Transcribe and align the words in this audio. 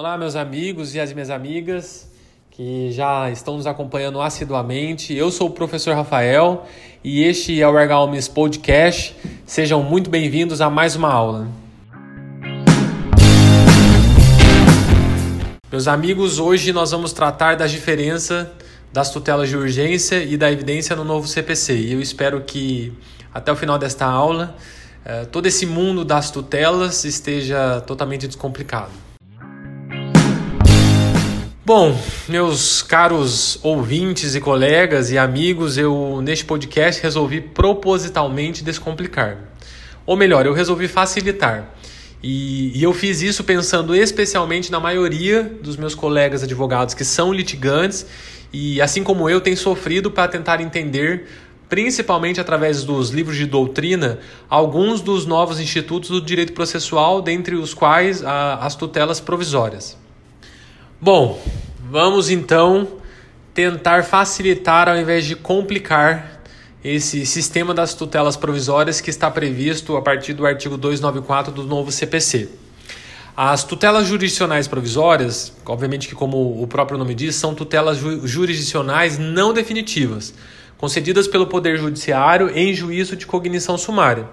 Olá, 0.00 0.16
meus 0.16 0.34
amigos 0.34 0.94
e 0.94 0.98
as 0.98 1.12
minhas 1.12 1.28
amigas 1.28 2.10
que 2.50 2.90
já 2.90 3.30
estão 3.30 3.58
nos 3.58 3.66
acompanhando 3.66 4.18
assiduamente. 4.18 5.12
Eu 5.12 5.30
sou 5.30 5.48
o 5.48 5.50
professor 5.50 5.94
Rafael 5.94 6.66
e 7.04 7.22
este 7.22 7.60
é 7.60 7.68
o 7.68 7.78
Ergalmes 7.78 8.26
Podcast. 8.26 9.14
Sejam 9.44 9.82
muito 9.82 10.08
bem-vindos 10.08 10.62
a 10.62 10.70
mais 10.70 10.96
uma 10.96 11.12
aula. 11.12 11.48
Meus 15.70 15.86
amigos, 15.86 16.38
hoje 16.38 16.72
nós 16.72 16.92
vamos 16.92 17.12
tratar 17.12 17.56
da 17.56 17.66
diferença 17.66 18.50
das 18.90 19.10
tutelas 19.10 19.50
de 19.50 19.56
urgência 19.58 20.24
e 20.24 20.38
da 20.38 20.50
evidência 20.50 20.96
no 20.96 21.04
novo 21.04 21.28
CPC. 21.28 21.76
E 21.76 21.92
eu 21.92 22.00
espero 22.00 22.40
que 22.40 22.90
até 23.34 23.52
o 23.52 23.54
final 23.54 23.78
desta 23.78 24.06
aula 24.06 24.56
eh, 25.04 25.26
todo 25.26 25.44
esse 25.44 25.66
mundo 25.66 26.06
das 26.06 26.30
tutelas 26.30 27.04
esteja 27.04 27.82
totalmente 27.82 28.26
descomplicado. 28.26 29.09
Bom, 31.72 31.96
meus 32.28 32.82
caros 32.82 33.56
ouvintes 33.62 34.34
e 34.34 34.40
colegas 34.40 35.12
e 35.12 35.16
amigos, 35.16 35.78
eu 35.78 36.20
neste 36.20 36.44
podcast 36.44 37.00
resolvi 37.00 37.40
propositalmente 37.40 38.64
descomplicar. 38.64 39.38
Ou 40.04 40.16
melhor, 40.16 40.46
eu 40.46 40.52
resolvi 40.52 40.88
facilitar. 40.88 41.72
E, 42.20 42.76
e, 42.76 42.82
eu 42.82 42.92
fiz 42.92 43.22
isso 43.22 43.44
pensando 43.44 43.94
especialmente 43.94 44.72
na 44.72 44.80
maioria 44.80 45.44
dos 45.62 45.76
meus 45.76 45.94
colegas 45.94 46.42
advogados 46.42 46.92
que 46.92 47.04
são 47.04 47.32
litigantes 47.32 48.04
e, 48.52 48.82
assim 48.82 49.04
como 49.04 49.30
eu, 49.30 49.40
têm 49.40 49.54
sofrido 49.54 50.10
para 50.10 50.26
tentar 50.26 50.60
entender, 50.60 51.28
principalmente 51.68 52.40
através 52.40 52.82
dos 52.82 53.10
livros 53.10 53.36
de 53.36 53.46
doutrina, 53.46 54.18
alguns 54.48 55.00
dos 55.00 55.24
novos 55.24 55.60
institutos 55.60 56.10
do 56.10 56.20
direito 56.20 56.52
processual, 56.52 57.22
dentre 57.22 57.54
os 57.54 57.72
quais 57.72 58.24
a, 58.24 58.56
as 58.56 58.74
tutelas 58.74 59.20
provisórias. 59.20 59.96
Bom, 61.02 61.40
vamos 61.88 62.28
então 62.28 62.86
tentar 63.54 64.04
facilitar 64.04 64.86
ao 64.86 64.98
invés 64.98 65.24
de 65.24 65.34
complicar 65.34 66.42
esse 66.84 67.24
sistema 67.24 67.72
das 67.72 67.94
tutelas 67.94 68.36
provisórias 68.36 69.00
que 69.00 69.08
está 69.08 69.30
previsto 69.30 69.96
a 69.96 70.02
partir 70.02 70.34
do 70.34 70.44
artigo 70.44 70.76
294 70.76 71.54
do 71.54 71.64
novo 71.64 71.90
CPC. 71.90 72.50
As 73.34 73.64
tutelas 73.64 74.08
jurisdicionais 74.08 74.68
provisórias, 74.68 75.56
obviamente 75.64 76.06
que 76.06 76.14
como 76.14 76.62
o 76.62 76.66
próprio 76.66 76.98
nome 76.98 77.14
diz, 77.14 77.34
são 77.34 77.54
tutelas 77.54 77.96
ju 77.96 78.26
jurisdicionais 78.26 79.18
não 79.18 79.54
definitivas, 79.54 80.34
concedidas 80.76 81.26
pelo 81.26 81.46
Poder 81.46 81.78
Judiciário 81.78 82.50
em 82.54 82.74
juízo 82.74 83.16
de 83.16 83.24
cognição 83.24 83.78
sumária. 83.78 84.28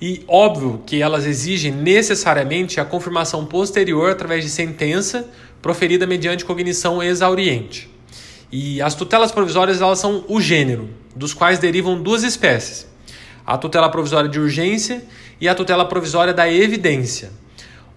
E 0.00 0.22
óbvio 0.28 0.80
que 0.86 1.02
elas 1.02 1.26
exigem 1.26 1.72
necessariamente 1.72 2.78
a 2.78 2.84
confirmação 2.84 3.44
posterior 3.44 4.12
através 4.12 4.44
de 4.44 4.50
sentença 4.50 5.28
proferida 5.60 6.06
mediante 6.06 6.44
cognição 6.44 7.02
exauriente. 7.02 7.90
E 8.50 8.80
as 8.80 8.94
tutelas 8.94 9.30
provisórias 9.30 9.80
elas 9.80 9.98
são 9.98 10.24
o 10.28 10.40
gênero, 10.40 10.88
dos 11.14 11.34
quais 11.34 11.58
derivam 11.58 12.00
duas 12.00 12.22
espécies: 12.22 12.86
a 13.46 13.58
tutela 13.58 13.90
provisória 13.90 14.28
de 14.28 14.40
urgência 14.40 15.04
e 15.40 15.48
a 15.48 15.54
tutela 15.54 15.84
provisória 15.84 16.32
da 16.32 16.50
evidência. 16.50 17.30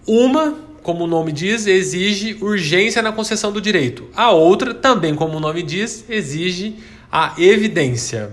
Uma, 0.06 0.54
como 0.82 1.04
o 1.04 1.06
nome 1.06 1.32
diz, 1.32 1.66
exige 1.66 2.36
urgência 2.40 3.00
na 3.00 3.12
concessão 3.12 3.52
do 3.52 3.60
direito. 3.60 4.08
A 4.14 4.30
outra, 4.30 4.74
também 4.74 5.14
como 5.14 5.36
o 5.36 5.40
nome 5.40 5.62
diz, 5.62 6.04
exige 6.08 6.76
a 7.10 7.34
evidência. 7.38 8.32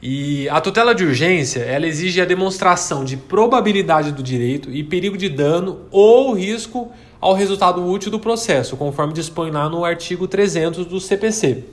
E 0.00 0.48
a 0.48 0.60
tutela 0.60 0.94
de 0.94 1.04
urgência, 1.04 1.60
ela 1.60 1.86
exige 1.86 2.20
a 2.20 2.24
demonstração 2.24 3.04
de 3.04 3.16
probabilidade 3.16 4.12
do 4.12 4.22
direito 4.22 4.70
e 4.70 4.84
perigo 4.84 5.16
de 5.16 5.28
dano 5.28 5.86
ou 5.90 6.32
risco 6.34 6.92
ao 7.20 7.34
resultado 7.34 7.84
útil 7.84 8.10
do 8.10 8.18
processo, 8.18 8.76
conforme 8.76 9.12
dispõe 9.12 9.50
lá 9.50 9.68
no 9.68 9.84
artigo 9.84 10.26
300 10.26 10.86
do 10.86 11.00
CPC. 11.00 11.64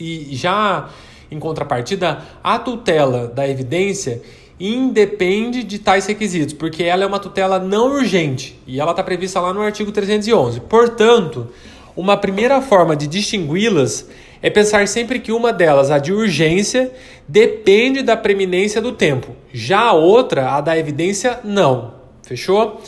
E 0.00 0.28
já 0.32 0.88
em 1.30 1.38
contrapartida, 1.38 2.22
a 2.42 2.58
tutela 2.58 3.26
da 3.26 3.48
evidência 3.48 4.22
independe 4.58 5.62
de 5.62 5.78
tais 5.78 6.06
requisitos, 6.06 6.54
porque 6.54 6.82
ela 6.82 7.04
é 7.04 7.06
uma 7.06 7.18
tutela 7.18 7.58
não 7.58 7.92
urgente 7.92 8.58
e 8.66 8.80
ela 8.80 8.92
está 8.92 9.02
prevista 9.02 9.40
lá 9.40 9.52
no 9.52 9.60
artigo 9.60 9.92
311. 9.92 10.60
Portanto, 10.60 11.48
uma 11.94 12.16
primeira 12.16 12.62
forma 12.62 12.96
de 12.96 13.06
distingui-las 13.06 14.08
é 14.40 14.48
pensar 14.48 14.86
sempre 14.86 15.18
que 15.18 15.32
uma 15.32 15.52
delas, 15.52 15.90
a 15.90 15.98
de 15.98 16.12
urgência, 16.12 16.92
depende 17.26 18.02
da 18.02 18.16
preeminência 18.16 18.80
do 18.80 18.92
tempo. 18.92 19.34
Já 19.52 19.80
a 19.80 19.92
outra, 19.92 20.52
a 20.52 20.60
da 20.60 20.78
evidência, 20.78 21.40
não. 21.42 21.94
Fechou? 22.22 22.80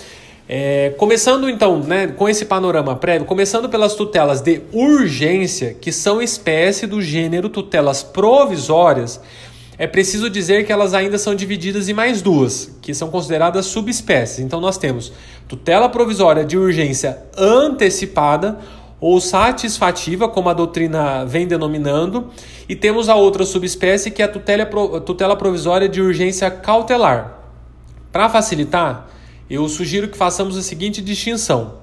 É, 0.51 0.95
começando 0.97 1.47
então 1.47 1.81
né, 1.81 2.07
com 2.07 2.27
esse 2.27 2.47
panorama 2.47 2.97
prévio, 2.97 3.27
começando 3.27 3.69
pelas 3.69 3.95
tutelas 3.95 4.41
de 4.41 4.63
urgência, 4.73 5.75
que 5.75 5.93
são 5.93 6.23
espécie 6.23 6.87
do 6.87 7.03
gênero 7.03 7.51
tutelas 7.51 8.03
provisórias, 8.03 9.21
é 9.77 9.87
preciso 9.87 10.31
dizer 10.31 10.65
que 10.65 10.73
elas 10.73 10.95
ainda 10.95 11.19
são 11.19 11.35
divididas 11.35 11.91
em 11.91 11.93
mais 11.93 12.23
duas, 12.23 12.75
que 12.81 12.95
são 12.95 13.11
consideradas 13.11 13.67
subespécies. 13.67 14.39
Então 14.39 14.59
nós 14.59 14.79
temos 14.79 15.13
tutela 15.47 15.87
provisória 15.87 16.47
de 16.47 16.57
urgência 16.57 17.19
antecipada 17.37 18.59
ou 18.99 19.21
satisfativa, 19.21 20.29
como 20.29 20.49
a 20.49 20.55
doutrina 20.55 21.27
vem 21.27 21.47
denominando, 21.47 22.29
e 22.67 22.75
temos 22.75 23.11
a 23.11 23.15
outra 23.15 23.45
subespécie 23.45 24.11
que 24.11 24.23
é 24.23 24.25
a 24.25 24.29
tutela, 24.29 24.67
tutela 25.03 25.37
provisória 25.37 25.89
de 25.89 26.01
urgência 26.01 26.51
cautelar. 26.51 27.39
Para 28.11 28.31
facilitar, 28.31 29.09
eu 29.49 29.69
sugiro 29.69 30.09
que 30.09 30.17
façamos 30.17 30.57
a 30.57 30.63
seguinte 30.63 31.01
distinção: 31.01 31.75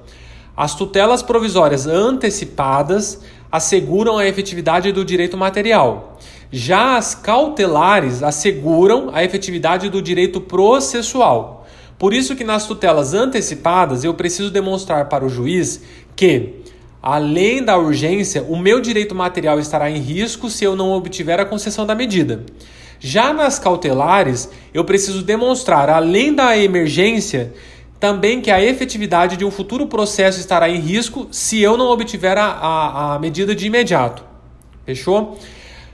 as 0.56 0.76
tutelas 0.76 1.22
provisórias 1.22 1.88
antecipadas 1.88 3.22
asseguram 3.52 4.18
a 4.18 4.28
efetividade 4.28 4.92
do 4.92 5.06
direito 5.06 5.38
material. 5.38 6.18
Já 6.52 6.98
as 6.98 7.16
cautelares 7.16 8.22
asseguram 8.24 9.10
a 9.14 9.24
efetividade 9.24 9.90
do 9.90 10.02
direito 10.02 10.40
processual. 10.40 11.66
Por 11.98 12.14
isso 12.14 12.36
que 12.36 12.44
nas 12.44 12.68
tutelas 12.68 13.14
antecipadas 13.14 14.04
eu 14.04 14.14
preciso 14.14 14.52
demonstrar 14.52 15.10
para 15.10 15.26
o 15.26 15.30
juiz 15.30 15.82
que 16.16 16.64
Além 17.08 17.64
da 17.64 17.78
urgência, 17.78 18.42
o 18.42 18.58
meu 18.58 18.82
direito 18.82 19.14
material 19.14 19.60
estará 19.60 19.92
em 19.92 20.00
risco 20.00 20.50
se 20.50 20.66
eu 20.66 20.76
não 20.76 20.92
obtiver 20.92 21.40
a 21.40 21.46
concessão 21.46 21.86
da 21.86 21.94
medida. 21.94 22.44
Já 23.00 23.34
nas 23.34 23.60
cautelares, 23.60 24.50
eu 24.74 24.84
preciso 24.84 25.22
demonstrar, 25.22 25.90
além 25.90 26.34
da 26.34 26.58
emergência, 26.58 27.54
também 28.00 28.42
que 28.42 28.52
a 28.52 28.64
efetividade 28.64 29.38
de 29.38 29.46
um 29.46 29.52
futuro 29.52 29.88
processo 29.88 30.40
estará 30.40 30.70
em 30.70 30.80
risco 30.80 31.28
se 31.32 31.62
eu 31.62 31.78
não 31.78 31.88
obtiver 31.88 32.38
a, 32.38 32.46
a, 32.46 33.16
a 33.16 33.20
medida 33.20 33.56
de 33.56 33.68
imediato. 33.68 34.24
Fechou? 34.86 35.38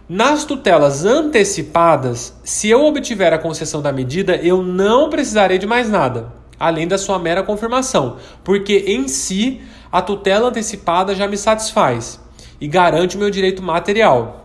Nas 0.10 0.44
tutelas 0.44 1.06
antecipadas, 1.06 2.36
se 2.44 2.70
eu 2.70 2.84
obtiver 2.84 3.32
a 3.32 3.38
concessão 3.38 3.82
da 3.82 3.94
medida, 3.94 4.36
eu 4.36 4.62
não 4.62 5.10
precisarei 5.10 5.58
de 5.58 5.66
mais 5.66 5.90
nada, 5.90 6.34
além 6.60 6.86
da 6.86 6.98
sua 6.98 7.18
mera 7.18 7.44
confirmação, 7.44 8.18
porque 8.44 8.84
em 8.88 9.08
si 9.08 9.62
a 9.90 10.02
tutela 10.02 10.50
antecipada 10.50 11.16
já 11.16 11.28
me 11.28 11.38
satisfaz 11.38 12.20
e 12.60 12.68
garante 12.68 13.16
o 13.16 13.20
meu 13.20 13.30
direito 13.30 13.64
material. 13.64 14.41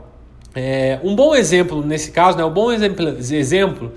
É, 0.59 0.99
um 1.05 1.15
bom 1.15 1.35
exemplo 1.35 1.85
nesse 1.85 2.11
caso, 2.11 2.39
né, 2.39 2.43
um 2.43 2.51
bom 2.51 2.73
exemplo, 2.73 3.07
exemplo 3.09 3.93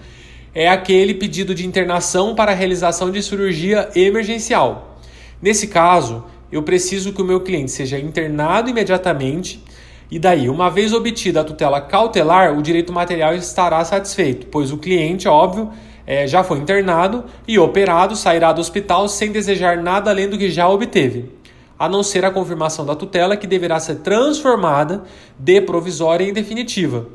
é 0.54 0.68
aquele 0.68 1.14
pedido 1.14 1.56
de 1.56 1.66
internação 1.66 2.36
para 2.36 2.54
realização 2.54 3.10
de 3.10 3.24
cirurgia 3.24 3.90
emergencial. 3.96 5.00
Nesse 5.42 5.68
caso, 5.68 6.26
eu 6.52 6.62
preciso 6.62 7.14
que 7.14 7.22
o 7.22 7.26
meu 7.26 7.40
cliente 7.40 7.72
seja 7.72 7.98
internado 7.98 8.70
imediatamente 8.70 9.64
e 10.12 10.20
daí, 10.20 10.50
uma 10.50 10.70
vez 10.70 10.92
obtida 10.92 11.40
a 11.40 11.44
tutela 11.46 11.80
cautelar, 11.80 12.58
o 12.58 12.62
direito 12.62 12.92
material 12.92 13.34
estará 13.34 13.86
satisfeito, 13.86 14.48
pois 14.48 14.70
o 14.70 14.78
cliente, 14.78 15.30
óbvio, 15.30 15.70
é, 16.06 16.28
já 16.28 16.44
foi 16.44 16.58
internado 16.58 17.24
e 17.48 17.58
operado, 17.58 18.18
sairá 18.18 18.52
do 18.52 18.60
hospital 18.60 19.08
sem 19.08 19.32
desejar 19.32 19.78
nada 19.78 20.12
além 20.12 20.28
do 20.28 20.38
que 20.38 20.50
já 20.50 20.68
obteve 20.68 21.39
a 21.80 21.88
não 21.88 22.04
ser 22.04 22.26
a 22.26 22.32
confirmação 22.32 22.86
da 22.86 22.94
tutela, 22.94 23.38
que 23.38 23.48
deverá 23.48 23.80
ser 23.80 24.00
transformada 24.00 25.04
de 25.40 25.62
provisória 25.62 26.26
em 26.26 26.34
definitiva, 26.34 27.08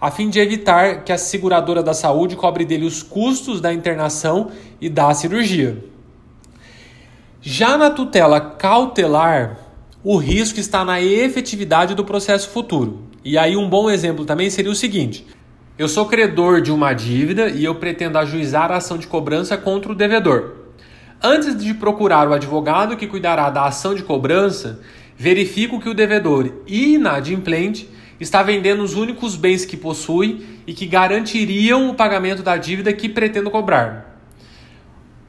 a 0.00 0.12
fim 0.12 0.30
de 0.30 0.38
evitar 0.38 1.02
que 1.02 1.10
a 1.10 1.18
seguradora 1.18 1.82
da 1.82 1.92
saúde 1.92 2.36
cobre 2.36 2.64
dele 2.64 2.86
os 2.86 3.02
custos 3.02 3.60
da 3.60 3.74
internação 3.74 4.52
e 4.80 4.88
da 4.88 5.12
cirurgia. 5.12 5.84
Já 7.40 7.76
na 7.76 7.90
tutela 7.90 8.40
cautelar, 8.40 9.58
o 10.04 10.16
risco 10.16 10.60
está 10.60 10.84
na 10.84 11.02
efetividade 11.02 11.94
do 11.94 12.04
processo 12.04 12.48
futuro. 12.50 13.00
E 13.24 13.36
aí, 13.36 13.56
um 13.56 13.68
bom 13.68 13.90
exemplo 13.90 14.24
também 14.24 14.48
seria 14.48 14.70
o 14.70 14.76
seguinte: 14.76 15.26
eu 15.76 15.88
sou 15.88 16.06
credor 16.06 16.60
de 16.60 16.70
uma 16.70 16.92
dívida 16.92 17.48
e 17.48 17.64
eu 17.64 17.74
pretendo 17.74 18.18
ajuizar 18.18 18.70
a 18.70 18.76
ação 18.76 18.96
de 18.96 19.08
cobrança 19.08 19.56
contra 19.56 19.90
o 19.90 19.94
devedor. 19.94 20.61
Antes 21.24 21.56
de 21.56 21.72
procurar 21.72 22.28
o 22.28 22.32
advogado 22.32 22.96
que 22.96 23.06
cuidará 23.06 23.48
da 23.48 23.66
ação 23.66 23.94
de 23.94 24.02
cobrança, 24.02 24.80
verifico 25.16 25.78
que 25.78 25.88
o 25.88 25.94
devedor 25.94 26.52
inadimplente 26.66 27.88
está 28.18 28.42
vendendo 28.42 28.82
os 28.82 28.94
únicos 28.94 29.36
bens 29.36 29.64
que 29.64 29.76
possui 29.76 30.44
e 30.66 30.72
que 30.72 30.84
garantiriam 30.84 31.88
o 31.88 31.94
pagamento 31.94 32.42
da 32.42 32.56
dívida 32.56 32.92
que 32.92 33.08
pretendo 33.08 33.52
cobrar. 33.52 34.12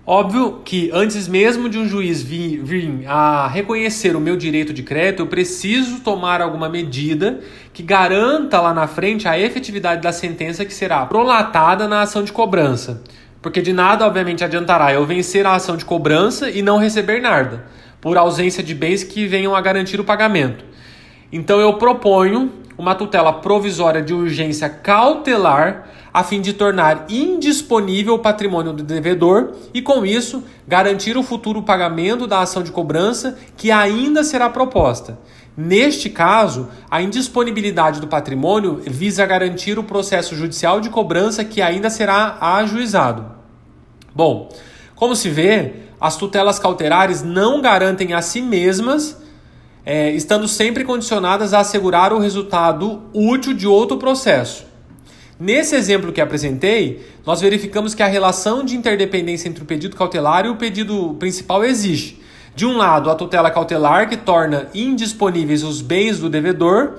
Óbvio 0.05 0.61
que 0.65 0.89
antes 0.91 1.27
mesmo 1.27 1.69
de 1.69 1.77
um 1.77 1.87
juiz 1.87 2.23
vir, 2.23 2.61
vir, 2.61 3.05
a 3.07 3.47
reconhecer 3.47 4.15
o 4.15 4.19
meu 4.19 4.35
direito 4.35 4.73
de 4.73 4.81
crédito, 4.81 5.21
eu 5.21 5.27
preciso 5.27 5.99
tomar 6.01 6.41
alguma 6.41 6.67
medida 6.67 7.39
que 7.71 7.83
garanta 7.83 8.59
lá 8.59 8.73
na 8.73 8.87
frente 8.87 9.27
a 9.27 9.39
efetividade 9.39 10.01
da 10.01 10.11
sentença 10.11 10.65
que 10.65 10.73
será 10.73 11.05
prolatada 11.05 11.87
na 11.87 12.01
ação 12.01 12.23
de 12.23 12.33
cobrança. 12.33 13.03
Porque 13.43 13.61
de 13.61 13.73
nada, 13.73 14.07
obviamente, 14.07 14.41
adiantará 14.41 14.93
eu 14.93 15.05
vencer 15.05 15.45
a 15.45 15.53
ação 15.53 15.75
de 15.75 15.83
cobrança 15.83 16.49
e 16.49 16.61
não 16.61 16.77
receber 16.77 17.21
nada, 17.21 17.65
por 17.99 18.17
ausência 18.17 18.63
de 18.63 18.73
bens 18.73 19.03
que 19.03 19.27
venham 19.27 19.53
a 19.53 19.59
garantir 19.59 19.99
o 19.99 20.03
pagamento. 20.05 20.63
Então 21.29 21.59
eu 21.59 21.73
proponho 21.73 22.53
uma 22.77 22.95
tutela 22.95 23.33
provisória 23.33 24.01
de 24.01 24.13
urgência 24.13 24.69
cautelar 24.69 25.89
a 26.13 26.23
fim 26.23 26.39
de 26.39 26.53
tornar 26.53 27.05
indisponível 27.09 28.13
o 28.13 28.19
patrimônio 28.19 28.71
do 28.71 28.81
devedor 28.81 29.51
e, 29.73 29.81
com 29.81 30.05
isso, 30.05 30.43
garantir 30.65 31.17
o 31.17 31.23
futuro 31.23 31.61
pagamento 31.63 32.25
da 32.25 32.39
ação 32.39 32.63
de 32.63 32.71
cobrança 32.71 33.37
que 33.57 33.71
ainda 33.71 34.23
será 34.23 34.49
proposta. 34.49 35.19
Neste 35.55 36.09
caso, 36.09 36.69
a 36.89 37.01
indisponibilidade 37.01 38.01
do 38.01 38.07
patrimônio 38.07 38.81
visa 38.87 39.23
garantir 39.25 39.77
o 39.77 39.83
processo 39.83 40.35
judicial 40.35 40.81
de 40.81 40.89
cobrança 40.89 41.43
que 41.45 41.61
ainda 41.61 41.91
será 41.91 42.37
ajuizado. 42.39 43.25
Bom, 44.15 44.49
como 44.95 45.15
se 45.15 45.29
vê, 45.29 45.73
as 46.01 46.17
tutelas 46.17 46.57
cautelares 46.57 47.21
não 47.21 47.61
garantem 47.61 48.13
a 48.13 48.21
si 48.21 48.41
mesmas, 48.41 49.21
é, 49.85 50.11
estando 50.11 50.47
sempre 50.47 50.83
condicionadas 50.83 51.53
a 51.53 51.59
assegurar 51.59 52.13
o 52.13 52.19
resultado 52.19 53.03
útil 53.13 53.53
de 53.53 53.67
outro 53.67 53.97
processo. 53.97 54.65
Nesse 55.39 55.75
exemplo 55.75 56.11
que 56.11 56.21
apresentei, 56.21 57.05
nós 57.25 57.41
verificamos 57.41 57.93
que 57.93 58.01
a 58.01 58.07
relação 58.07 58.63
de 58.63 58.75
interdependência 58.75 59.49
entre 59.49 59.61
o 59.61 59.65
pedido 59.65 59.95
cautelar 59.95 60.45
e 60.45 60.49
o 60.49 60.55
pedido 60.55 61.15
principal 61.19 61.63
existe. 61.63 62.22
De 62.55 62.65
um 62.65 62.77
lado, 62.77 63.09
a 63.09 63.15
tutela 63.15 63.49
cautelar, 63.49 64.07
que 64.07 64.17
torna 64.17 64.67
indisponíveis 64.73 65.63
os 65.63 65.81
bens 65.81 66.19
do 66.19 66.29
devedor, 66.29 66.93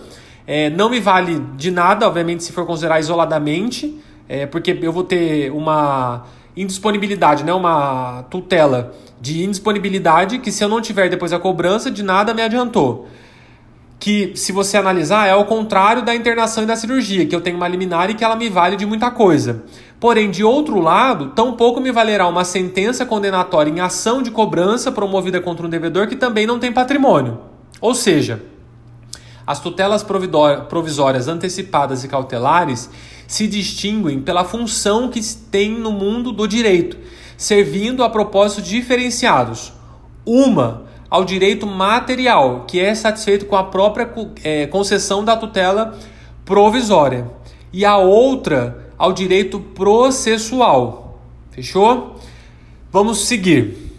é, 0.47 0.69
não 0.71 0.91
me 0.91 1.01
vale 1.01 1.41
de 1.56 1.71
nada, 1.71 2.06
obviamente, 2.06 2.43
se 2.43 2.53
for 2.53 2.67
considerar 2.67 2.99
isoladamente, 2.99 3.97
é, 4.29 4.47
porque 4.47 4.79
eu 4.83 4.93
vou 4.93 5.05
ter 5.05 5.53
uma 5.53 6.25
indisponibilidade, 6.56 7.45
né, 7.45 7.53
uma 7.53 8.25
tutela 8.31 8.95
de 9.21 9.45
indisponibilidade 9.45 10.39
que, 10.39 10.51
se 10.51 10.62
eu 10.62 10.69
não 10.69 10.81
tiver 10.81 11.09
depois 11.09 11.33
a 11.33 11.39
cobrança, 11.39 11.91
de 11.91 12.03
nada 12.03 12.35
me 12.35 12.43
adiantou 12.43 13.09
que, 14.05 14.33
se 14.35 14.53
você 14.53 14.77
analisar, 14.77 15.27
é 15.27 15.31
ao 15.31 15.47
contrário 15.47 16.05
da 16.05 16.15
internação 16.15 16.62
e 16.62 16.67
da 16.67 16.77
cirurgia, 16.77 17.25
que 17.25 17.35
eu 17.35 17.41
tenho 17.41 17.56
uma 17.56 17.67
liminar 17.67 18.11
e 18.11 18.15
que 18.15 18.23
ela 18.23 18.37
me 18.37 18.51
vale 18.51 18.77
de 18.77 18.85
muita 18.85 19.11
coisa. 19.11 19.62
Porém, 19.99 20.31
de 20.31 20.45
outro 20.45 20.79
lado, 20.79 21.31
tampouco 21.31 21.81
me 21.81 21.91
valerá 21.91 22.29
uma 22.29 22.45
sentença 22.45 23.06
condenatória 23.06 23.71
em 23.71 23.81
ação 23.81 24.23
de 24.23 24.31
cobrança 24.31 24.93
promovida 24.93 25.41
contra 25.41 25.67
um 25.67 25.71
devedor 25.71 26.06
que 26.06 26.17
também 26.17 26.47
não 26.47 26.59
tem 26.59 26.71
patrimônio. 26.71 27.39
Ou 27.81 27.95
seja, 27.95 28.43
as 29.47 29.59
tutelas 29.59 30.03
provisórias 30.03 31.27
antecipadas 31.27 32.05
e 32.05 32.09
cautelares 32.09 32.91
se 33.27 33.47
distinguem 33.47 34.21
pela 34.21 34.45
função 34.45 35.09
que 35.09 35.25
têm 35.50 35.79
no 35.79 35.91
mundo 35.91 36.31
do 36.31 36.47
direito, 36.47 36.99
servindo 37.39 38.05
a 38.05 38.11
propósitos 38.11 38.69
diferenciados. 38.69 39.73
Uma 40.27 40.93
ao 41.14 41.25
direito 41.25 41.64
material, 41.64 42.64
que 42.66 42.81
é 42.81 42.93
satisfeito 42.93 43.46
com 43.46 43.55
a 43.55 43.62
própria 43.62 44.12
é, 44.43 44.66
concessão 44.66 45.25
da 45.25 45.37
tutela 45.37 45.96
provisória, 46.44 47.31
e 47.72 47.84
a 47.84 47.96
outra 47.99 48.90
ao 48.99 49.12
direito 49.12 49.61
processual. 49.61 51.20
Fechou? 51.52 52.19
Vamos 52.90 53.28
seguir. 53.28 53.93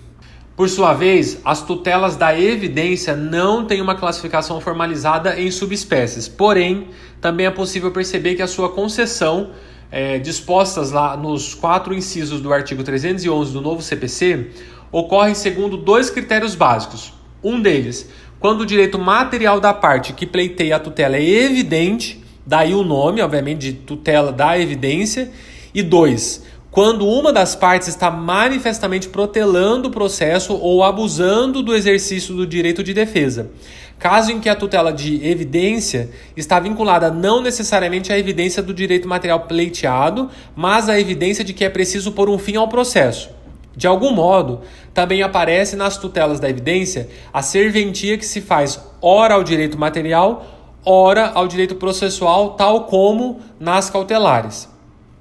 Por 0.58 0.68
sua 0.68 0.94
vez, 0.94 1.40
as 1.46 1.62
tutelas 1.62 2.18
da 2.18 2.38
evidência 2.38 3.16
não 3.16 3.64
têm 3.64 3.80
uma 3.80 3.96
classificação 3.96 4.60
formalizada 4.60 5.40
em 5.40 5.50
subespécies, 5.50 6.28
porém, 6.28 6.90
também 7.22 7.46
é 7.46 7.52
possível 7.52 7.92
perceber 7.92 8.36
que 8.36 8.42
a 8.42 8.48
sua 8.48 8.68
concessão, 8.68 9.52
é, 9.92 10.20
dispostas 10.20 10.92
lá 10.92 11.16
nos 11.16 11.54
quatro 11.54 11.94
incisos 11.94 12.42
do 12.42 12.54
artigo 12.54 12.84
311 12.84 13.54
do 13.54 13.62
novo 13.62 13.82
CPC, 13.82 14.48
ocorrem 14.92 15.36
segundo 15.36 15.78
dois 15.78 16.10
critérios 16.10 16.56
básicos. 16.56 17.14
Um 17.44 17.62
deles, 17.62 18.10
quando 18.40 18.62
o 18.62 18.66
direito 18.66 18.98
material 18.98 19.60
da 19.60 19.74
parte 19.74 20.14
que 20.14 20.26
pleiteia 20.26 20.76
a 20.76 20.80
tutela 20.80 21.18
é 21.18 21.24
evidente, 21.24 22.24
daí 22.46 22.74
o 22.74 22.84
nome, 22.84 23.22
obviamente, 23.22 23.72
de 23.72 23.74
tutela 23.74 24.32
da 24.32 24.60
evidência. 24.60 25.32
E 25.74 25.84
dois, 25.84 26.46
quando 26.76 27.08
uma 27.08 27.32
das 27.32 27.56
partes 27.56 27.88
está 27.88 28.12
manifestamente 28.12 29.08
protelando 29.08 29.88
o 29.88 29.92
processo 29.92 30.54
ou 30.54 30.84
abusando 30.84 31.64
do 31.64 31.74
exercício 31.74 32.36
do 32.36 32.46
direito 32.46 32.84
de 32.84 32.94
defesa. 32.94 33.50
Caso 33.98 34.34
em 34.34 34.42
que 34.42 34.50
a 34.50 34.56
tutela 34.58 34.92
de 34.92 35.26
evidência 35.26 36.10
está 36.36 36.60
vinculada 36.60 37.10
não 37.10 37.42
necessariamente 37.42 38.12
à 38.12 38.20
evidência 38.20 38.62
do 38.62 38.74
direito 38.74 39.08
material 39.08 39.40
pleiteado, 39.48 40.30
mas 40.54 40.90
à 40.90 41.00
evidência 41.00 41.46
de 41.46 41.54
que 41.54 41.64
é 41.64 41.70
preciso 41.70 42.12
pôr 42.12 42.30
um 42.30 42.38
fim 42.38 42.58
ao 42.58 42.68
processo. 42.68 43.30
De 43.74 43.88
algum 43.88 44.12
modo, 44.12 44.60
também 44.94 45.24
aparece 45.24 45.78
nas 45.78 45.98
tutelas 45.98 46.42
da 46.42 46.50
evidência 46.50 47.08
a 47.32 47.42
serventia 47.42 48.18
que 48.18 48.26
se 48.26 48.42
faz 48.42 48.82
ora 49.02 49.36
ao 49.36 49.46
direito 49.46 49.80
material, 49.80 50.46
ora 50.84 51.32
ao 51.36 51.48
direito 51.48 51.76
processual, 51.76 52.56
tal 52.56 52.84
como 52.84 53.40
nas 53.58 53.90
cautelares. 53.90 54.68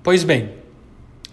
Pois 0.02 0.24
bem, 0.24 0.63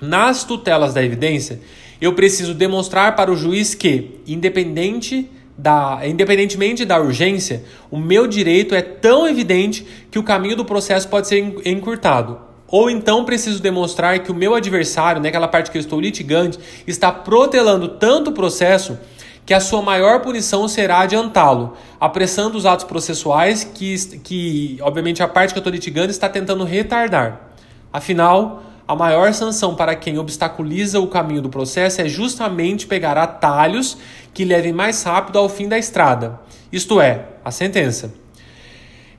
nas 0.01 0.43
tutelas 0.43 0.93
da 0.93 1.03
evidência, 1.03 1.59
eu 2.01 2.13
preciso 2.13 2.53
demonstrar 2.53 3.15
para 3.15 3.31
o 3.31 3.37
juiz 3.37 3.75
que, 3.75 4.19
independente 4.25 5.29
da, 5.57 5.99
independentemente 6.03 6.83
da 6.83 6.99
urgência, 6.99 7.63
o 7.91 7.97
meu 7.97 8.25
direito 8.25 8.73
é 8.73 8.81
tão 8.81 9.27
evidente 9.27 9.85
que 10.09 10.17
o 10.17 10.23
caminho 10.23 10.55
do 10.55 10.65
processo 10.65 11.07
pode 11.07 11.27
ser 11.27 11.37
encurtado 11.63 12.51
ou 12.71 12.89
então 12.89 13.25
preciso 13.25 13.61
demonstrar 13.61 14.17
que 14.19 14.31
o 14.31 14.33
meu 14.33 14.55
adversário, 14.55 15.21
naquela 15.21 15.47
parte 15.47 15.69
que 15.69 15.77
eu 15.77 15.81
estou 15.81 15.99
litigante, 15.99 16.57
está 16.87 17.11
protelando 17.11 17.89
tanto 17.89 18.29
o 18.29 18.33
processo 18.33 18.97
que 19.45 19.53
a 19.53 19.59
sua 19.59 19.81
maior 19.81 20.21
punição 20.21 20.67
será 20.69 20.99
adiantá-lo, 20.99 21.75
apressando 21.99 22.57
os 22.57 22.65
atos 22.65 22.85
processuais 22.85 23.65
que, 23.65 23.97
que, 24.19 24.77
obviamente, 24.81 25.21
a 25.21 25.27
parte 25.27 25.51
que 25.51 25.57
eu 25.57 25.61
estou 25.61 25.73
litigando 25.73 26.09
está 26.09 26.29
tentando 26.29 26.63
retardar. 26.63 27.51
Afinal, 27.91 28.63
a 28.91 28.95
maior 28.95 29.33
sanção 29.33 29.73
para 29.73 29.95
quem 29.95 30.17
obstaculiza 30.17 30.99
o 30.99 31.07
caminho 31.07 31.41
do 31.41 31.47
processo 31.47 32.01
é 32.01 32.09
justamente 32.09 32.85
pegar 32.85 33.17
atalhos 33.17 33.97
que 34.33 34.43
levem 34.43 34.73
mais 34.73 35.01
rápido 35.01 35.39
ao 35.39 35.47
fim 35.47 35.69
da 35.69 35.79
estrada, 35.79 36.41
isto 36.73 36.99
é, 36.99 37.27
a 37.43 37.51
sentença. 37.51 38.13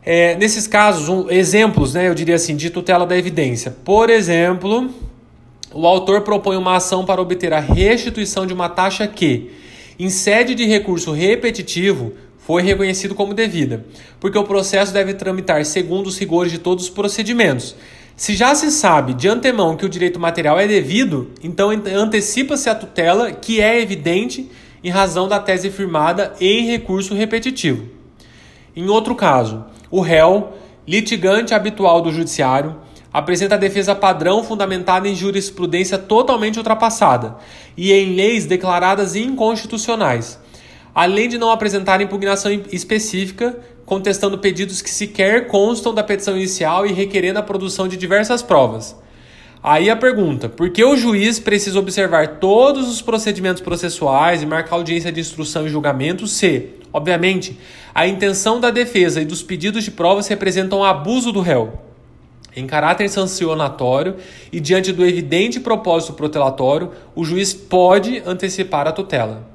É, 0.04 0.36
nesses 0.36 0.66
casos, 0.66 1.08
um, 1.08 1.30
exemplos, 1.30 1.94
né, 1.94 2.06
eu 2.06 2.14
diria 2.14 2.34
assim, 2.34 2.54
de 2.54 2.68
tutela 2.68 3.06
da 3.06 3.16
evidência. 3.16 3.74
Por 3.82 4.10
exemplo, 4.10 4.90
o 5.72 5.86
autor 5.86 6.20
propõe 6.20 6.56
uma 6.56 6.76
ação 6.76 7.06
para 7.06 7.22
obter 7.22 7.54
a 7.54 7.60
restituição 7.60 8.46
de 8.46 8.52
uma 8.52 8.68
taxa 8.68 9.06
que, 9.06 9.52
em 9.98 10.10
sede 10.10 10.54
de 10.54 10.66
recurso 10.66 11.12
repetitivo, 11.12 12.12
foi 12.36 12.60
reconhecido 12.60 13.14
como 13.14 13.32
devida, 13.32 13.86
porque 14.20 14.36
o 14.36 14.44
processo 14.44 14.92
deve 14.92 15.14
tramitar 15.14 15.64
segundo 15.64 16.08
os 16.08 16.18
rigores 16.18 16.52
de 16.52 16.58
todos 16.58 16.84
os 16.84 16.90
procedimentos. 16.90 17.74
Se 18.16 18.34
já 18.34 18.54
se 18.54 18.70
sabe 18.70 19.14
de 19.14 19.28
antemão 19.28 19.76
que 19.76 19.86
o 19.86 19.88
direito 19.88 20.20
material 20.20 20.58
é 20.60 20.66
devido, 20.66 21.30
então 21.42 21.70
antecipa-se 21.70 22.68
a 22.68 22.74
tutela 22.74 23.32
que 23.32 23.60
é 23.60 23.80
evidente 23.80 24.50
em 24.84 24.90
razão 24.90 25.28
da 25.28 25.40
tese 25.40 25.70
firmada 25.70 26.34
em 26.40 26.66
recurso 26.66 27.14
repetitivo. 27.14 27.88
Em 28.76 28.88
outro 28.88 29.14
caso, 29.14 29.64
o 29.90 30.00
réu, 30.00 30.52
litigante 30.86 31.54
habitual 31.54 32.00
do 32.00 32.12
judiciário, 32.12 32.76
apresenta 33.12 33.54
a 33.54 33.58
defesa 33.58 33.94
padrão 33.94 34.42
fundamentada 34.42 35.08
em 35.08 35.14
jurisprudência 35.14 35.98
totalmente 35.98 36.58
ultrapassada 36.58 37.36
e 37.76 37.92
em 37.92 38.14
leis 38.14 38.46
declaradas 38.46 39.14
inconstitucionais, 39.14 40.38
além 40.94 41.28
de 41.28 41.38
não 41.38 41.50
apresentar 41.50 42.00
impugnação 42.00 42.50
específica, 42.70 43.58
contestando 43.86 44.38
pedidos 44.38 44.80
que 44.80 44.90
sequer 44.90 45.46
constam 45.46 45.94
da 45.94 46.02
petição 46.02 46.36
inicial 46.36 46.86
e 46.86 46.92
requerendo 46.92 47.38
a 47.38 47.42
produção 47.42 47.88
de 47.88 47.96
diversas 47.96 48.42
provas. 48.42 48.96
Aí 49.62 49.88
a 49.88 49.96
pergunta: 49.96 50.48
por 50.48 50.70
que 50.70 50.84
o 50.84 50.96
juiz 50.96 51.38
precisa 51.38 51.78
observar 51.78 52.38
todos 52.38 52.88
os 52.88 53.00
procedimentos 53.00 53.62
processuais 53.62 54.42
e 54.42 54.46
marcar 54.46 54.76
audiência 54.76 55.12
de 55.12 55.20
instrução 55.20 55.66
e 55.66 55.70
julgamento 55.70 56.26
se, 56.26 56.70
obviamente, 56.92 57.58
a 57.94 58.06
intenção 58.06 58.58
da 58.58 58.70
defesa 58.70 59.20
e 59.20 59.24
dos 59.24 59.42
pedidos 59.42 59.84
de 59.84 59.90
provas 59.90 60.26
representam 60.26 60.82
abuso 60.82 61.30
do 61.30 61.40
réu. 61.40 61.80
Em 62.54 62.66
caráter 62.66 63.08
sancionatório 63.08 64.16
e 64.52 64.60
diante 64.60 64.92
do 64.92 65.06
evidente 65.06 65.58
propósito 65.58 66.12
protelatório, 66.12 66.90
o 67.14 67.24
juiz 67.24 67.54
pode 67.54 68.22
antecipar 68.26 68.86
a 68.86 68.92
tutela. 68.92 69.48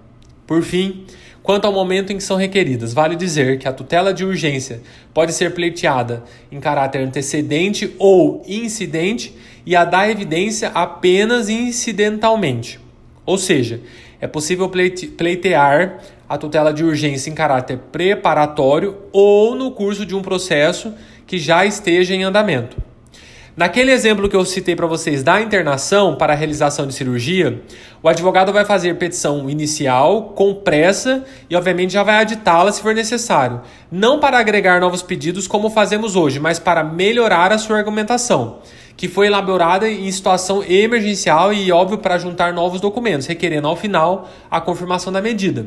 Por 0.47 0.63
fim, 0.63 1.05
quanto 1.47 1.63
ao 1.63 1.71
momento 1.71 2.11
em 2.11 2.17
que 2.17 2.23
são 2.23 2.35
requeridas, 2.35 2.91
vale 2.91 3.15
dizer 3.15 3.57
que 3.57 3.69
a 3.69 3.71
tutela 3.71 4.13
de 4.13 4.25
urgência 4.25 4.81
pode 5.13 5.31
ser 5.31 5.53
pleiteada 5.53 6.25
em 6.51 6.59
caráter 6.59 6.99
antecedente 6.99 7.95
ou 7.97 8.43
incidente 8.45 9.33
e 9.65 9.73
a 9.73 9.85
da 9.85 10.09
evidência 10.09 10.67
apenas 10.75 11.47
incidentalmente. 11.47 12.81
Ou 13.25 13.37
seja, 13.37 13.79
é 14.19 14.27
possível 14.27 14.69
pleitear 14.69 16.03
a 16.27 16.37
tutela 16.37 16.73
de 16.73 16.83
urgência 16.83 17.29
em 17.29 17.33
caráter 17.33 17.77
preparatório 17.93 18.97
ou 19.13 19.55
no 19.55 19.71
curso 19.71 20.05
de 20.05 20.13
um 20.13 20.21
processo 20.21 20.93
que 21.25 21.39
já 21.39 21.65
esteja 21.65 22.13
em 22.13 22.23
andamento. 22.23 22.75
Naquele 23.57 23.91
exemplo 23.91 24.29
que 24.29 24.35
eu 24.35 24.45
citei 24.45 24.75
para 24.75 24.85
vocês 24.85 25.23
da 25.23 25.41
internação 25.41 26.13
para 26.13 26.31
a 26.31 26.35
realização 26.35 26.85
de 26.85 26.93
cirurgia, 26.93 27.59
o 28.03 28.07
advogado 28.07 28.53
vai 28.53 28.63
fazer 28.63 28.95
petição 28.99 29.49
inicial 29.49 30.25
com 30.35 30.53
pressa 30.53 31.25
e, 31.49 31.55
obviamente, 31.55 31.93
já 31.93 32.03
vai 32.03 32.17
aditá-la 32.17 32.71
se 32.71 32.83
for 32.83 32.93
necessário. 32.93 33.61
Não 33.91 34.19
para 34.19 34.37
agregar 34.37 34.79
novos 34.79 35.01
pedidos 35.01 35.47
como 35.47 35.71
fazemos 35.71 36.15
hoje, 36.15 36.39
mas 36.39 36.59
para 36.59 36.83
melhorar 36.83 37.51
a 37.51 37.57
sua 37.57 37.79
argumentação, 37.79 38.59
que 38.95 39.07
foi 39.07 39.25
elaborada 39.25 39.89
em 39.89 40.11
situação 40.11 40.63
emergencial 40.63 41.51
e, 41.51 41.71
óbvio, 41.71 41.97
para 41.97 42.19
juntar 42.19 42.53
novos 42.53 42.79
documentos, 42.79 43.25
requerendo 43.25 43.67
ao 43.67 43.75
final 43.75 44.29
a 44.51 44.61
confirmação 44.61 45.11
da 45.11 45.19
medida. 45.19 45.65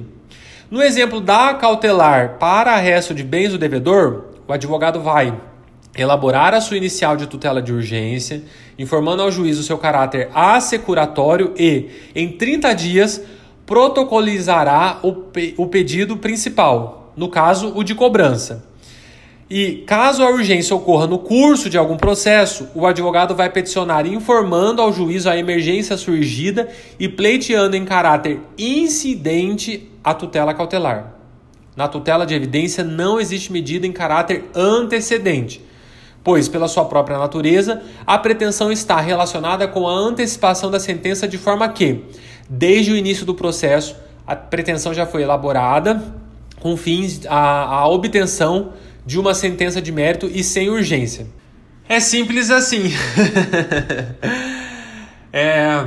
No 0.70 0.80
exemplo 0.80 1.20
da 1.20 1.54
cautelar 1.54 2.36
para 2.38 2.70
arresto 2.70 3.12
de 3.12 3.24
bens 3.24 3.50
do 3.50 3.58
devedor, 3.58 4.26
o 4.46 4.52
advogado 4.52 5.00
vai 5.00 5.34
elaborar 6.00 6.54
a 6.54 6.60
sua 6.60 6.76
inicial 6.76 7.16
de 7.16 7.26
tutela 7.26 7.60
de 7.60 7.72
urgência, 7.72 8.42
informando 8.78 9.22
ao 9.22 9.30
juiz 9.30 9.58
o 9.58 9.62
seu 9.62 9.76
caráter 9.76 10.30
assecuratório 10.34 11.52
e, 11.56 11.88
em 12.14 12.32
30 12.32 12.72
dias, 12.72 13.22
protocolizará 13.66 14.98
o, 15.02 15.12
pe 15.12 15.54
o 15.56 15.66
pedido 15.66 16.16
principal, 16.16 17.12
no 17.16 17.28
caso, 17.28 17.72
o 17.76 17.84
de 17.84 17.94
cobrança. 17.94 18.64
E 19.48 19.82
caso 19.86 20.22
a 20.22 20.30
urgência 20.30 20.74
ocorra 20.74 21.08
no 21.08 21.18
curso 21.18 21.68
de 21.68 21.76
algum 21.76 21.96
processo, 21.96 22.68
o 22.74 22.86
advogado 22.86 23.34
vai 23.34 23.50
peticionar 23.50 24.06
informando 24.06 24.80
ao 24.80 24.92
juiz 24.92 25.26
a 25.26 25.36
emergência 25.36 25.96
surgida 25.96 26.68
e 27.00 27.08
pleiteando 27.08 27.76
em 27.76 27.84
caráter 27.84 28.38
incidente 28.56 29.90
a 30.04 30.14
tutela 30.14 30.54
cautelar. 30.54 31.14
Na 31.76 31.88
tutela 31.88 32.24
de 32.24 32.34
evidência 32.34 32.84
não 32.84 33.20
existe 33.20 33.52
medida 33.52 33.86
em 33.86 33.92
caráter 33.92 34.44
antecedente 34.54 35.68
pois, 36.22 36.48
pela 36.48 36.68
sua 36.68 36.84
própria 36.84 37.18
natureza, 37.18 37.82
a 38.06 38.18
pretensão 38.18 38.70
está 38.70 39.00
relacionada 39.00 39.66
com 39.66 39.88
a 39.88 39.92
antecipação 39.92 40.70
da 40.70 40.78
sentença 40.78 41.26
de 41.26 41.38
forma 41.38 41.68
que, 41.68 42.04
desde 42.48 42.92
o 42.92 42.96
início 42.96 43.24
do 43.24 43.34
processo, 43.34 43.96
a 44.26 44.36
pretensão 44.36 44.92
já 44.92 45.06
foi 45.06 45.22
elaborada 45.22 46.02
com 46.60 46.76
fins 46.76 47.22
à, 47.26 47.88
obtenção 47.88 48.74
de 49.04 49.18
uma 49.18 49.34
sentença 49.34 49.80
de 49.80 49.90
mérito 49.90 50.30
e 50.32 50.44
sem 50.44 50.68
urgência. 50.68 51.26
É 51.88 51.98
simples 51.98 52.50
assim. 52.50 52.92
é, 55.32 55.84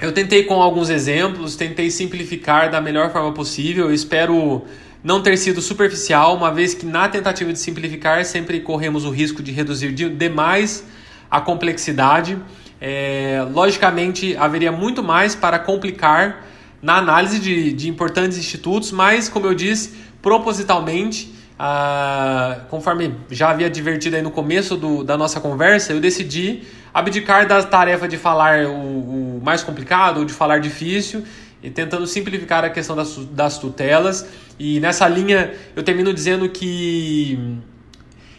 eu 0.00 0.12
tentei 0.12 0.44
com 0.44 0.54
alguns 0.62 0.88
exemplos, 0.88 1.56
tentei 1.56 1.90
simplificar 1.90 2.70
da 2.70 2.80
melhor 2.80 3.12
forma 3.12 3.32
possível. 3.32 3.92
Espero 3.92 4.62
não 5.06 5.22
ter 5.22 5.36
sido 5.36 5.62
superficial, 5.62 6.34
uma 6.34 6.50
vez 6.50 6.74
que 6.74 6.84
na 6.84 7.08
tentativa 7.08 7.52
de 7.52 7.60
simplificar 7.60 8.24
sempre 8.24 8.58
corremos 8.58 9.04
o 9.04 9.10
risco 9.10 9.40
de 9.40 9.52
reduzir 9.52 9.92
demais 9.92 10.84
a 11.30 11.40
complexidade. 11.40 12.36
É, 12.80 13.46
logicamente, 13.54 14.36
haveria 14.36 14.72
muito 14.72 15.04
mais 15.04 15.36
para 15.36 15.60
complicar 15.60 16.44
na 16.82 16.96
análise 16.96 17.38
de, 17.38 17.72
de 17.72 17.88
importantes 17.88 18.36
institutos, 18.36 18.90
mas, 18.90 19.28
como 19.28 19.46
eu 19.46 19.54
disse, 19.54 19.94
propositalmente, 20.20 21.32
ah, 21.56 22.62
conforme 22.68 23.14
já 23.30 23.50
havia 23.50 23.68
advertido 23.68 24.16
aí 24.16 24.22
no 24.22 24.32
começo 24.32 24.76
do, 24.76 25.04
da 25.04 25.16
nossa 25.16 25.40
conversa, 25.40 25.92
eu 25.92 26.00
decidi 26.00 26.64
abdicar 26.92 27.46
da 27.46 27.62
tarefa 27.62 28.08
de 28.08 28.16
falar 28.16 28.66
o, 28.66 29.36
o 29.36 29.40
mais 29.40 29.62
complicado 29.62 30.18
ou 30.18 30.24
de 30.24 30.32
falar 30.32 30.58
difícil 30.58 31.22
e 31.62 31.70
tentando 31.70 32.06
simplificar 32.06 32.64
a 32.64 32.70
questão 32.70 32.94
das, 32.94 33.16
das 33.26 33.58
tutelas. 33.58 34.26
E 34.58 34.80
nessa 34.80 35.06
linha 35.08 35.52
eu 35.74 35.82
termino 35.82 36.12
dizendo 36.12 36.48
que 36.48 37.38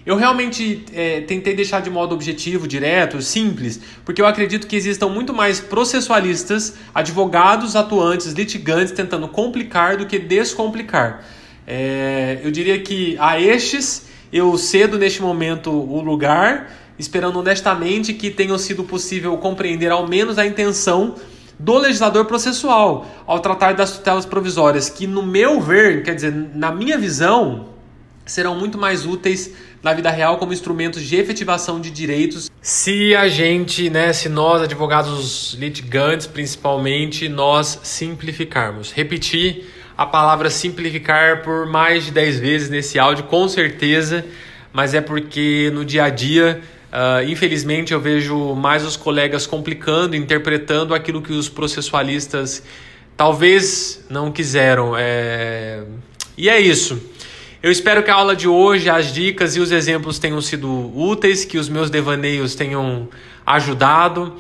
eu 0.05 0.15
realmente 0.15 0.86
é, 0.93 1.19
tentei 1.19 1.53
deixar 1.53 1.81
de 1.81 1.89
modo 1.89 2.15
objetivo, 2.15 2.65
direto, 2.65 3.21
simples, 3.21 3.79
porque 4.05 4.21
eu 4.21 4.25
acredito 4.25 4.65
que 4.65 4.75
existam 4.75 5.09
muito 5.09 5.33
mais 5.33 5.59
processualistas, 5.59 6.75
advogados 6.95 7.75
atuantes, 7.75 8.31
litigantes 8.31 8.93
tentando 8.93 9.27
complicar 9.27 9.97
do 9.97 10.05
que 10.05 10.17
descomplicar. 10.17 11.25
É, 11.67 12.39
eu 12.41 12.50
diria 12.50 12.79
que 12.79 13.17
a 13.19 13.38
estes 13.38 14.07
eu 14.31 14.57
cedo 14.57 14.97
neste 14.97 15.21
momento 15.21 15.69
o 15.71 16.01
lugar, 16.01 16.71
esperando 16.97 17.39
honestamente 17.39 18.13
que 18.13 18.31
tenha 18.31 18.57
sido 18.57 18.86
possível 18.86 19.38
compreender 19.38 19.91
ao 19.91 20.07
menos 20.07 20.38
a 20.38 20.45
intenção 20.45 21.15
do 21.60 21.78
legislador 21.78 22.26
processual 22.26 23.08
ao 23.26 23.40
tratar 23.40 23.74
das 23.74 23.98
tutelas 23.98 24.26
provisórias, 24.26 24.90
que, 24.90 25.08
no 25.08 25.24
meu 25.24 25.60
ver, 25.60 26.04
quer 26.04 26.16
dizer, 26.16 26.34
na 26.54 26.72
minha 26.72 26.98
visão, 26.98 27.70
serão 28.26 28.56
muito 28.56 28.78
mais 28.78 29.06
úteis 29.06 29.54
na 29.82 29.94
vida 29.94 30.12
real 30.12 30.38
como 30.38 30.54
instrumentos 30.54 31.02
de 31.04 31.16
efetivação 31.16 31.80
de 31.80 31.90
direitos. 31.90 32.52
Se 32.62 33.16
a 33.16 33.28
gente, 33.28 33.90
né, 33.90 34.12
se 34.14 34.30
nós, 34.30 34.62
advogados 34.62 35.56
litigantes 35.58 36.28
principalmente, 36.28 37.30
nós 37.30 37.80
simplificarmos. 37.84 38.92
Repetir 38.92 39.66
a 39.98 40.06
palavra 40.06 40.50
simplificar 40.50 41.42
por 41.42 41.66
mais 41.66 42.06
de 42.06 42.12
10 42.12 42.40
vezes 42.40 42.70
nesse 42.70 43.00
áudio, 43.00 43.24
com 43.24 43.48
certeza, 43.48 44.24
mas 44.72 44.94
é 44.94 45.02
porque 45.02 45.72
no 45.74 45.84
dia 45.84 46.04
a 46.04 46.10
dia 46.10 46.62
Uh, 46.88 47.29
infelizmente, 47.29 47.94
eu 47.94 48.00
vejo 48.00 48.56
mais 48.56 48.86
os 48.86 48.96
colegas 48.96 49.46
complicando, 49.46 50.15
interpretando 50.15 50.96
aquilo 50.96 51.22
que 51.22 51.34
os 51.34 51.50
processualistas 51.50 52.63
talvez 53.15 54.06
não 54.10 54.32
quiseram. 54.32 54.94
É... 54.98 55.84
E 56.38 56.48
é 56.48 56.60
isso. 56.60 57.01
Eu 57.62 57.72
espero 57.72 58.03
que 58.03 58.10
a 58.10 58.13
aula 58.13 58.36
de 58.36 58.48
hoje, 58.48 58.89
as 58.89 59.12
dicas 59.13 59.56
e 59.56 59.60
os 59.60 59.72
exemplos 59.72 60.17
tenham 60.17 60.39
sido 60.41 60.70
úteis, 60.98 61.44
que 61.44 61.58
os 61.58 61.67
meus 61.67 61.89
devaneios 61.89 62.56
tenham 62.56 63.10
ajudado. 63.46 64.36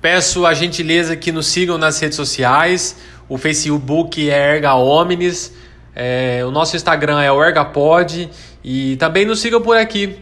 Peço 0.00 0.46
a 0.46 0.54
gentileza 0.54 1.16
que 1.16 1.32
nos 1.32 1.46
sigam 1.46 1.78
nas 1.78 1.98
redes 1.98 2.16
sociais. 2.16 2.96
O 3.28 3.38
Facebook 3.38 4.30
é 4.30 4.54
Erga 4.54 4.74
Omnis, 4.74 5.52
é... 5.96 6.44
o 6.46 6.52
nosso 6.52 6.76
Instagram 6.76 7.20
é 7.20 7.32
o 7.32 7.42
ErgaPod 7.42 8.30
e 8.62 8.94
também 8.96 9.24
nos 9.24 9.40
sigam 9.40 9.60
por 9.60 9.76
aqui 9.76 10.16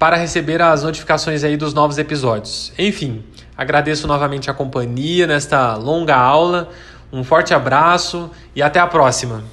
para 0.00 0.16
receber 0.16 0.62
as 0.62 0.82
notificações 0.82 1.44
aí 1.44 1.58
dos 1.58 1.74
novos 1.74 1.98
episódios. 1.98 2.72
Enfim, 2.78 3.22
agradeço 3.54 4.06
novamente 4.06 4.50
a 4.50 4.54
companhia 4.54 5.26
nesta 5.26 5.76
longa 5.76 6.16
aula. 6.16 6.70
Um 7.12 7.22
forte 7.22 7.52
abraço 7.52 8.30
e 8.56 8.62
até 8.62 8.80
a 8.80 8.86
próxima. 8.86 9.44